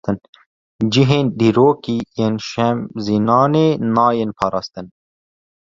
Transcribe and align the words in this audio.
Cihên 0.93 1.27
dîrokî 1.39 1.97
yên 2.17 2.35
Şemzînanê, 2.49 3.69
nayên 3.95 4.31
parastin 4.39 4.87